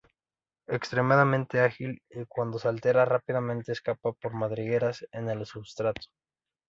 Extremadamente 0.65 1.59
ágil 1.59 2.01
y 2.09 2.25
cuando 2.25 2.57
se 2.57 2.67
altera 2.67 3.05
rápidamente 3.05 3.71
escapa 3.71 4.13
por 4.13 4.33
madrigueras 4.33 5.05
en 5.11 5.29
el 5.29 5.45
sustrato. 5.45 6.01